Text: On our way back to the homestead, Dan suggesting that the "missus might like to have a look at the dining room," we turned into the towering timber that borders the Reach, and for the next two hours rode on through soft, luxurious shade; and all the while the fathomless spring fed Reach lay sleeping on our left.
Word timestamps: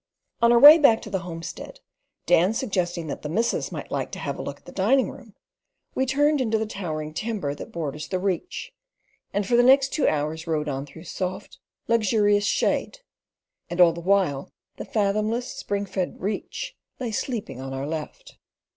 On 0.41 0.51
our 0.51 0.57
way 0.57 0.79
back 0.79 0.99
to 1.03 1.11
the 1.11 1.19
homestead, 1.19 1.79
Dan 2.25 2.55
suggesting 2.55 3.05
that 3.05 3.21
the 3.21 3.29
"missus 3.29 3.71
might 3.71 3.91
like 3.91 4.09
to 4.13 4.17
have 4.17 4.39
a 4.39 4.41
look 4.41 4.57
at 4.57 4.65
the 4.65 4.71
dining 4.71 5.11
room," 5.11 5.35
we 5.93 6.07
turned 6.07 6.41
into 6.41 6.57
the 6.57 6.65
towering 6.65 7.13
timber 7.13 7.53
that 7.53 7.71
borders 7.71 8.07
the 8.07 8.17
Reach, 8.17 8.73
and 9.31 9.45
for 9.45 9.55
the 9.55 9.61
next 9.61 9.89
two 9.89 10.07
hours 10.07 10.47
rode 10.47 10.67
on 10.67 10.87
through 10.87 11.03
soft, 11.03 11.59
luxurious 11.87 12.45
shade; 12.47 13.01
and 13.69 13.79
all 13.79 13.93
the 13.93 14.01
while 14.01 14.51
the 14.77 14.85
fathomless 14.85 15.51
spring 15.51 15.85
fed 15.85 16.19
Reach 16.19 16.75
lay 16.99 17.11
sleeping 17.11 17.61
on 17.61 17.71
our 17.71 17.85
left. 17.85 18.39